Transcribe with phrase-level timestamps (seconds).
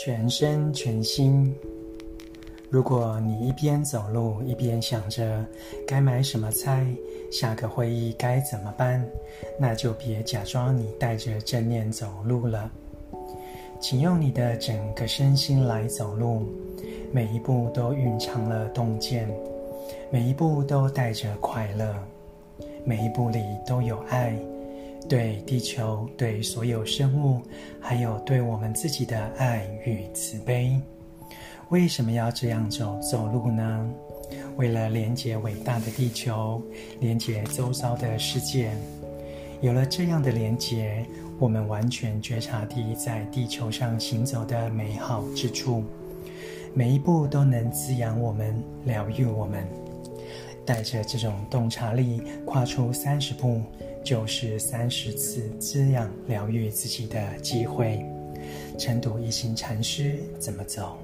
[0.00, 1.52] 全身全心。
[2.70, 5.44] 如果你一边走路一边想着
[5.88, 6.86] 该买什么菜，
[7.32, 9.04] 下个会议该怎么办，
[9.58, 12.70] 那就别假装你带着正念走路了。
[13.80, 16.46] 请用你的整个身心来走路，
[17.10, 19.28] 每一步都蕴藏了洞见，
[20.12, 21.92] 每一步都带着快乐，
[22.84, 24.38] 每一步里都有爱，
[25.06, 27.42] 对地球、对所有生物，
[27.80, 30.80] 还有对我们自己的爱与慈悲。
[31.68, 33.90] 为什么要这样走走路呢？
[34.56, 36.62] 为了连接伟大的地球，
[37.00, 38.70] 连接周遭的世界。
[39.60, 41.04] 有了这样的连接，
[41.38, 45.82] 我们完全觉察地在地球上行走的美好之处，
[46.74, 49.66] 每一步都能滋养我们，疗愈我们。
[50.68, 53.62] 带着这种洞察力，跨出三十步，
[54.04, 58.04] 就是三十次滋养、疗愈自己的机会。
[58.78, 60.98] 晨读一行禅师怎么走？